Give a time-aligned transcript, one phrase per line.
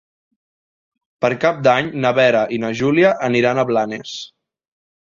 [1.25, 4.21] Per Cap d'Any na Vera i na Júlia aniran a Blanes.